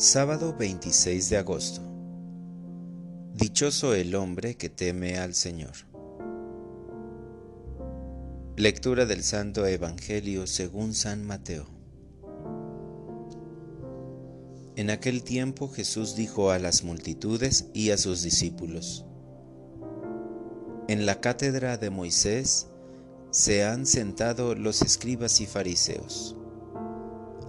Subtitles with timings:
[0.00, 1.80] Sábado 26 de agosto.
[3.34, 5.72] Dichoso el hombre que teme al Señor.
[8.54, 11.66] Lectura del Santo Evangelio según San Mateo.
[14.76, 19.04] En aquel tiempo Jesús dijo a las multitudes y a sus discípulos,
[20.86, 22.68] En la cátedra de Moisés
[23.32, 26.36] se han sentado los escribas y fariseos.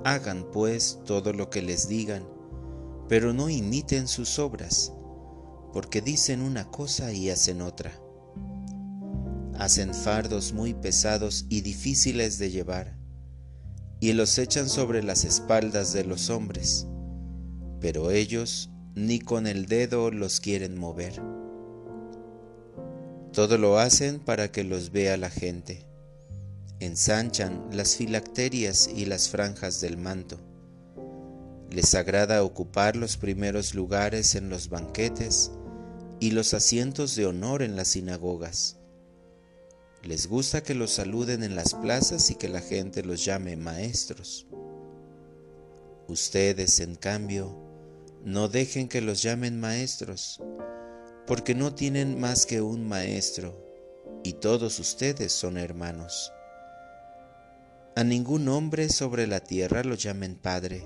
[0.04, 2.39] Hagan pues todo lo que les digan,
[3.10, 4.94] pero no imiten sus obras,
[5.74, 7.92] porque dicen una cosa y hacen otra.
[9.58, 12.98] Hacen fardos muy pesados y difíciles de llevar,
[14.00, 16.88] y los echan sobre las espaldas de los hombres,
[17.82, 21.22] pero ellos ni con el dedo los quieren mover.
[23.34, 25.90] Todo lo hacen para que los vea la gente
[26.80, 30.40] ensanchan las filacterias y las franjas del manto.
[31.72, 35.52] Les agrada ocupar los primeros lugares en los banquetes
[36.20, 38.78] y los asientos de honor en las sinagogas.
[40.04, 44.48] Les gusta que los saluden en las plazas y que la gente los llame maestros.
[46.08, 47.56] Ustedes, en cambio,
[48.26, 50.42] no dejen que los llamen maestros,
[51.28, 53.56] porque no tienen más que un maestro,
[54.24, 56.34] y todos ustedes son hermanos.
[57.96, 60.84] A ningún hombre sobre la tierra lo llamen Padre,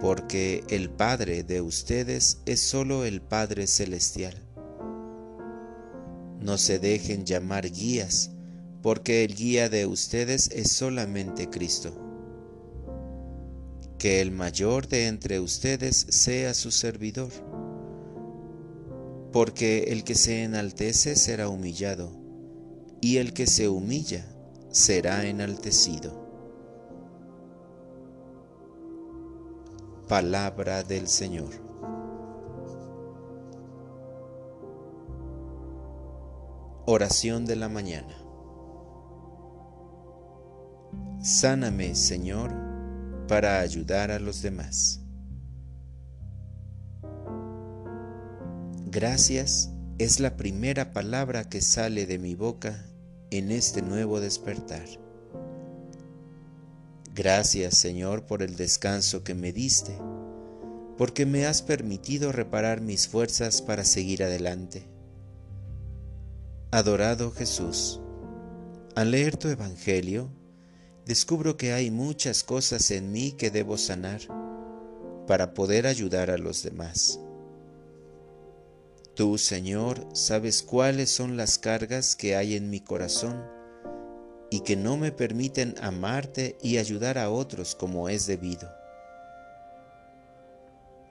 [0.00, 4.34] porque el Padre de ustedes es solo el Padre Celestial.
[6.40, 8.30] No se dejen llamar guías,
[8.82, 11.92] porque el guía de ustedes es solamente Cristo.
[13.98, 17.30] Que el mayor de entre ustedes sea su servidor,
[19.32, 22.10] porque el que se enaltece será humillado,
[23.02, 24.24] y el que se humilla
[24.70, 26.19] será enaltecido.
[30.10, 31.50] Palabra del Señor.
[36.84, 38.16] Oración de la mañana.
[41.22, 42.52] Sáname, Señor,
[43.28, 45.00] para ayudar a los demás.
[48.86, 52.84] Gracias es la primera palabra que sale de mi boca
[53.30, 54.88] en este nuevo despertar.
[57.22, 59.94] Gracias Señor por el descanso que me diste,
[60.96, 64.88] porque me has permitido reparar mis fuerzas para seguir adelante.
[66.70, 68.00] Adorado Jesús,
[68.94, 70.30] al leer tu Evangelio,
[71.04, 74.22] descubro que hay muchas cosas en mí que debo sanar
[75.26, 77.20] para poder ayudar a los demás.
[79.14, 83.59] Tú, Señor, sabes cuáles son las cargas que hay en mi corazón
[84.50, 88.68] y que no me permiten amarte y ayudar a otros como es debido.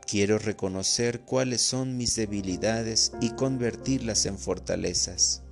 [0.06, 5.44] Quiero reconocer cuáles son mis debilidades y convertirlas en fortalezas.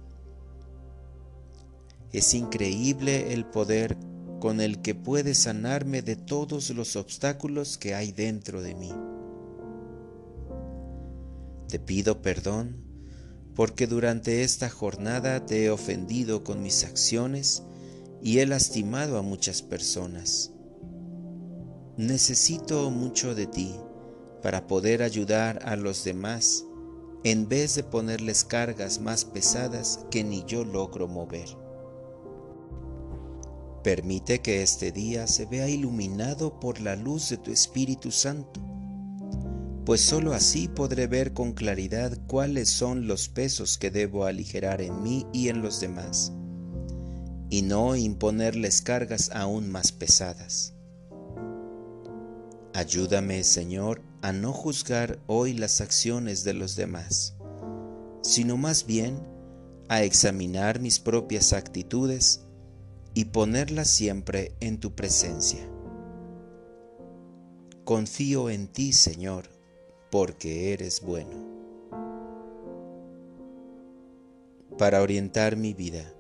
[2.11, 3.97] Es increíble el poder
[4.39, 8.93] con el que puedes sanarme de todos los obstáculos que hay dentro de mí.
[11.67, 12.86] Te pido perdón
[13.57, 17.63] porque durante esta jornada te he ofendido con mis acciones
[18.21, 20.51] y he lastimado a muchas personas.
[21.97, 23.73] Necesito mucho de ti
[24.43, 26.65] para poder ayudar a los demás
[27.23, 31.49] en vez de ponerles cargas más pesadas que ni yo logro mover.
[33.83, 38.61] Permite que este día se vea iluminado por la luz de tu Espíritu Santo,
[39.87, 45.01] pues sólo así podré ver con claridad cuáles son los pesos que debo aligerar en
[45.01, 46.33] mí y en los demás
[47.49, 50.73] y no imponerles cargas aún más pesadas.
[52.73, 57.37] Ayúdame, Señor, a no juzgar hoy las acciones de los demás,
[58.23, 59.17] sino más bien
[59.87, 62.41] a examinar mis propias actitudes
[63.13, 65.65] y ponerlas siempre en tu presencia.
[67.85, 69.56] Confío en ti, Señor,
[70.17, 71.45] porque eres bueno.
[74.79, 76.11] Para orientar mi vida,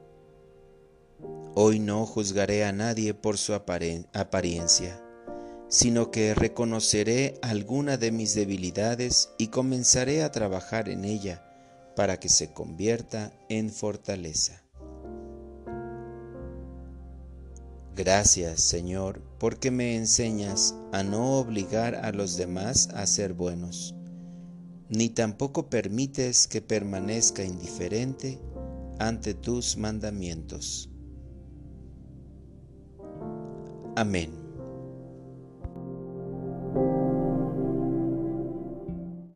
[1.55, 5.01] Hoy no juzgaré a nadie por su apariencia,
[5.67, 11.43] sino que reconoceré alguna de mis debilidades y comenzaré a trabajar en ella
[11.95, 14.66] para que se convierta en fortaleza.
[17.97, 23.95] Gracias, Señor, porque me enseñas a no obligar a los demás a ser buenos,
[24.87, 28.39] ni tampoco permites que permanezca indiferente
[28.99, 30.91] ante tus mandamientos.
[33.95, 34.46] Amén.